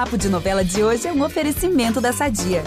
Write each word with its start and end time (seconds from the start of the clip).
Papo 0.00 0.16
de 0.16 0.30
Novela 0.30 0.64
de 0.64 0.82
hoje 0.82 1.06
é 1.06 1.12
um 1.12 1.22
oferecimento 1.22 2.00
da 2.00 2.10
Sadia. 2.10 2.64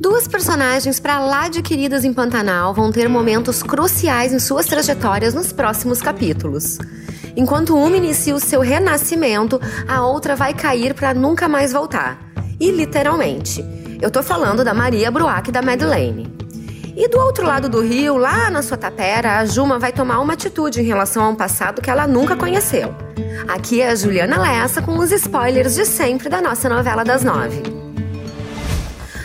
Duas 0.00 0.26
personagens 0.26 0.98
para 0.98 1.20
lá 1.20 1.46
de 1.46 1.62
queridas 1.62 2.04
em 2.04 2.12
Pantanal 2.12 2.74
vão 2.74 2.90
ter 2.90 3.08
momentos 3.08 3.62
cruciais 3.62 4.32
em 4.32 4.40
suas 4.40 4.66
trajetórias 4.66 5.32
nos 5.32 5.52
próximos 5.52 6.02
capítulos. 6.02 6.78
Enquanto 7.36 7.76
uma 7.76 7.96
inicia 7.96 8.34
o 8.34 8.40
seu 8.40 8.60
renascimento, 8.60 9.60
a 9.86 10.04
outra 10.04 10.34
vai 10.34 10.52
cair 10.54 10.92
para 10.92 11.14
nunca 11.14 11.48
mais 11.48 11.72
voltar. 11.72 12.18
E 12.58 12.72
literalmente. 12.72 13.64
Eu 14.02 14.10
tô 14.10 14.24
falando 14.24 14.64
da 14.64 14.74
Maria 14.74 15.08
Bruac 15.08 15.50
e 15.50 15.52
da 15.52 15.62
Madeleine. 15.62 16.39
E 17.00 17.08
do 17.08 17.18
outro 17.18 17.46
lado 17.46 17.66
do 17.66 17.80
rio, 17.80 18.18
lá 18.18 18.50
na 18.50 18.60
sua 18.60 18.76
tapera, 18.76 19.38
a 19.38 19.46
Juma 19.46 19.78
vai 19.78 19.90
tomar 19.90 20.20
uma 20.20 20.34
atitude 20.34 20.82
em 20.82 20.84
relação 20.84 21.24
a 21.24 21.28
um 21.30 21.34
passado 21.34 21.80
que 21.80 21.88
ela 21.88 22.06
nunca 22.06 22.36
conheceu. 22.36 22.94
Aqui 23.48 23.80
é 23.80 23.88
a 23.88 23.94
Juliana 23.94 24.38
Lessa 24.38 24.82
com 24.82 24.98
os 24.98 25.10
spoilers 25.10 25.74
de 25.74 25.86
sempre 25.86 26.28
da 26.28 26.42
nossa 26.42 26.68
novela 26.68 27.02
das 27.02 27.24
nove. 27.24 27.62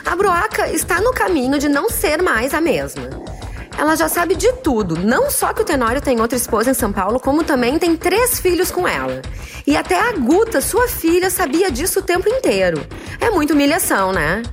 A 0.05 0.16
Broaca 0.16 0.70
está 0.70 1.02
no 1.02 1.12
caminho 1.12 1.59
de 1.59 1.67
não 1.67 1.90
ser 1.90 2.22
mais 2.22 2.53
a 2.53 2.62
mesma. 2.62 3.09
Ela 3.78 3.98
já 3.98 4.08
sabe 4.08 4.36
de 4.36 4.53
tudo, 4.53 4.98
não 4.98 5.30
só 5.30 5.52
que 5.52 5.62
o 5.62 5.66
Tenório 5.66 6.00
tem 6.00 6.22
outra 6.22 6.38
esposa 6.38 6.72
em 6.72 6.73
São 6.73 6.94
Paulo, 6.94 7.20
como 7.20 7.44
também 7.44 7.78
tem 7.78 7.98
três 7.98 8.39
filhos 8.39 8.72
com 8.72 8.88
ela. 8.88 9.22
E 9.67 9.76
até 9.76 10.00
a 10.00 10.14
Guta, 10.14 10.62
sua 10.62 10.88
filha, 10.88 11.30
sabia 11.30 11.70
disso 11.70 12.00
o 12.00 12.03
tempo 12.03 12.30
inteiro. 12.30 12.81
É 13.20 13.30
muita 13.30 13.53
humilhação, 13.53 14.14
né? 14.14 14.44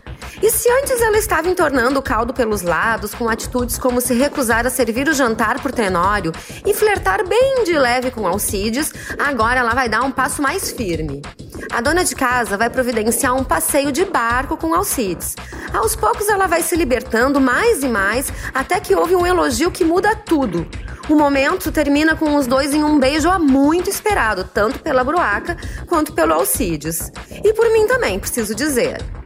E 0.43 0.51
se 0.51 0.69
antes 0.69 1.01
ela 1.01 1.17
estava 1.17 1.49
entornando 1.49 2.01
o 2.01 2.03
caldo 2.03 2.35
pelos 2.35 2.63
lados, 2.63 3.15
com 3.15 3.29
atitudes 3.29 3.79
como 3.79 4.01
se 4.01 4.13
recusar 4.13 4.67
a 4.67 4.71
servir 4.71 5.07
o 5.09 5.15
jantar 5.15 5.63
por 5.63 5.71
Tenório 5.71 6.33
e 6.67 6.75
flertar 6.75 7.25
bem 7.25 7.63
de 7.63 7.79
leve 7.79 8.11
com 8.11 8.27
Alcides, 8.27 8.93
agora 9.17 9.61
ela 9.61 9.73
vai 9.73 9.89
dar 9.89 10.03
um 10.03 10.11
passo 10.11 10.43
mais 10.43 10.73
firme. 10.73 11.23
A 11.71 11.81
dona 11.81 12.05
de 12.05 12.17
casa 12.17 12.57
vai 12.57 12.69
providenciar 12.69 13.37
um 13.37 13.45
passeio 13.45 13.93
de 13.93 14.05
barco 14.05 14.57
com 14.57 14.75
Alcides. 14.75 15.37
Aos 15.73 15.95
poucos 15.95 16.29
ela 16.29 16.49
vai 16.49 16.61
se 16.61 16.75
libertando 16.75 17.41
mais 17.41 17.85
e 17.85 17.89
mais, 17.89 18.33
até 18.53 18.81
que 18.81 18.97
houve 18.97 19.15
um 19.15 19.25
elogio 19.25 19.71
que 19.71 19.85
muda 19.85 20.17
tudo. 20.17 20.67
O 21.09 21.15
momento 21.15 21.71
termina 21.71 22.17
com 22.17 22.35
os 22.35 22.49
dois 22.49 22.75
em 22.75 22.83
um 22.83 22.99
beijo 22.99 23.31
há 23.31 23.39
muito 23.39 23.89
esperado, 23.89 24.43
tanto 24.53 24.81
pela 24.81 25.05
Bruaca 25.05 25.57
quanto 25.87 26.13
pelo 26.13 26.35
Alcides. 26.35 27.13
E 27.45 27.53
por 27.53 27.73
mim 27.73 27.87
também, 27.87 28.19
preciso 28.19 28.57
dizer. 28.57 29.22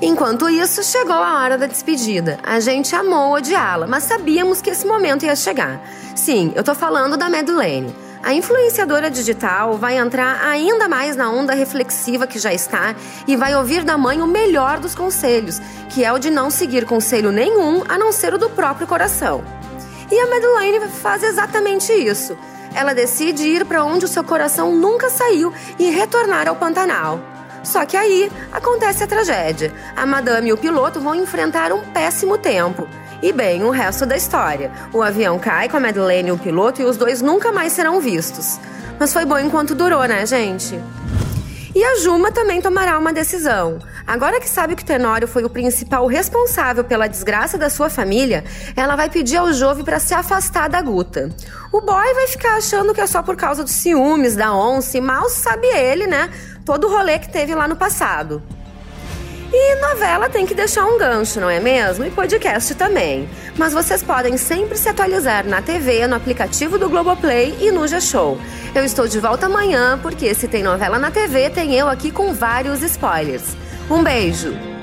Enquanto 0.00 0.48
isso, 0.48 0.80
chegou 0.84 1.16
a 1.16 1.42
hora 1.42 1.58
da 1.58 1.66
despedida. 1.66 2.38
A 2.44 2.60
gente 2.60 2.94
amou 2.94 3.32
odiá-la, 3.32 3.84
mas 3.84 4.04
sabíamos 4.04 4.62
que 4.62 4.70
esse 4.70 4.86
momento 4.86 5.26
ia 5.26 5.34
chegar. 5.34 5.80
Sim, 6.14 6.52
eu 6.54 6.62
tô 6.62 6.72
falando 6.72 7.16
da 7.16 7.28
Madeleine. 7.28 7.92
A 8.22 8.32
influenciadora 8.32 9.10
digital 9.10 9.76
vai 9.76 9.98
entrar 9.98 10.40
ainda 10.44 10.88
mais 10.88 11.16
na 11.16 11.30
onda 11.30 11.52
reflexiva 11.52 12.28
que 12.28 12.38
já 12.38 12.54
está 12.54 12.94
e 13.26 13.34
vai 13.34 13.56
ouvir 13.56 13.82
da 13.82 13.98
mãe 13.98 14.22
o 14.22 14.26
melhor 14.26 14.78
dos 14.78 14.94
conselhos, 14.94 15.60
que 15.88 16.04
é 16.04 16.12
o 16.12 16.18
de 16.18 16.30
não 16.30 16.48
seguir 16.48 16.84
conselho 16.84 17.32
nenhum 17.32 17.82
a 17.88 17.98
não 17.98 18.12
ser 18.12 18.32
o 18.34 18.38
do 18.38 18.50
próprio 18.50 18.86
coração. 18.86 19.42
E 20.10 20.18
a 20.18 20.26
Madeleine 20.28 20.88
faz 20.88 21.24
exatamente 21.24 21.92
isso. 21.92 22.38
Ela 22.72 22.94
decide 22.94 23.42
ir 23.42 23.64
para 23.64 23.84
onde 23.84 24.04
o 24.04 24.08
seu 24.08 24.22
coração 24.22 24.76
nunca 24.76 25.10
saiu 25.10 25.52
e 25.76 25.90
retornar 25.90 26.46
ao 26.46 26.54
Pantanal. 26.54 27.37
Só 27.62 27.84
que 27.84 27.96
aí 27.96 28.30
acontece 28.52 29.04
a 29.04 29.06
tragédia. 29.06 29.72
A 29.96 30.06
madame 30.06 30.48
e 30.48 30.52
o 30.52 30.56
piloto 30.56 31.00
vão 31.00 31.14
enfrentar 31.14 31.72
um 31.72 31.82
péssimo 31.92 32.38
tempo. 32.38 32.88
E 33.22 33.32
bem, 33.32 33.64
o 33.64 33.70
resto 33.70 34.06
da 34.06 34.16
história. 34.16 34.70
O 34.92 35.02
avião 35.02 35.38
cai 35.38 35.68
com 35.68 35.76
a 35.76 35.80
Madeleine 35.80 36.28
e 36.28 36.32
o 36.32 36.38
piloto 36.38 36.80
e 36.80 36.84
os 36.84 36.96
dois 36.96 37.20
nunca 37.20 37.50
mais 37.50 37.72
serão 37.72 38.00
vistos. 38.00 38.60
Mas 38.98 39.12
foi 39.12 39.24
bom 39.24 39.38
enquanto 39.38 39.74
durou, 39.74 40.04
né, 40.04 40.24
gente? 40.24 40.78
E 41.74 41.84
a 41.84 41.96
Juma 41.96 42.32
também 42.32 42.60
tomará 42.60 42.98
uma 42.98 43.12
decisão. 43.12 43.78
Agora 44.06 44.40
que 44.40 44.48
sabe 44.48 44.74
que 44.74 44.82
o 44.82 44.86
Tenório 44.86 45.28
foi 45.28 45.44
o 45.44 45.50
principal 45.50 46.06
responsável 46.06 46.82
pela 46.82 47.06
desgraça 47.06 47.58
da 47.58 47.68
sua 47.68 47.90
família, 47.90 48.42
ela 48.74 48.96
vai 48.96 49.10
pedir 49.10 49.36
ao 49.36 49.52
Jove 49.52 49.84
para 49.84 50.00
se 50.00 50.14
afastar 50.14 50.68
da 50.68 50.80
Guta. 50.80 51.28
O 51.70 51.80
boy 51.80 52.14
vai 52.14 52.26
ficar 52.26 52.56
achando 52.56 52.94
que 52.94 53.00
é 53.00 53.06
só 53.06 53.22
por 53.22 53.36
causa 53.36 53.62
dos 53.62 53.74
ciúmes, 53.74 54.34
da 54.34 54.52
onça, 54.54 54.96
e 54.96 55.00
mal 55.00 55.28
sabe 55.28 55.66
ele, 55.66 56.06
né? 56.06 56.30
Todo 56.68 56.86
o 56.86 56.90
rolê 56.90 57.18
que 57.18 57.30
teve 57.30 57.54
lá 57.54 57.66
no 57.66 57.76
passado. 57.76 58.42
E 59.50 59.76
novela 59.76 60.28
tem 60.28 60.44
que 60.44 60.52
deixar 60.52 60.84
um 60.84 60.98
gancho, 60.98 61.40
não 61.40 61.48
é 61.48 61.58
mesmo? 61.58 62.04
E 62.04 62.10
podcast 62.10 62.74
também. 62.74 63.26
Mas 63.56 63.72
vocês 63.72 64.02
podem 64.02 64.36
sempre 64.36 64.76
se 64.76 64.86
atualizar 64.86 65.46
na 65.46 65.62
TV, 65.62 66.06
no 66.06 66.14
aplicativo 66.14 66.78
do 66.78 66.90
Globoplay 66.90 67.56
e 67.58 67.70
no 67.70 67.88
G-Show. 67.88 68.38
Eu 68.74 68.84
estou 68.84 69.08
de 69.08 69.18
volta 69.18 69.46
amanhã, 69.46 69.98
porque 70.02 70.34
se 70.34 70.46
tem 70.46 70.62
novela 70.62 70.98
na 70.98 71.10
TV, 71.10 71.48
tem 71.48 71.74
eu 71.74 71.88
aqui 71.88 72.10
com 72.10 72.34
vários 72.34 72.82
spoilers. 72.82 73.56
Um 73.90 74.02
beijo! 74.02 74.77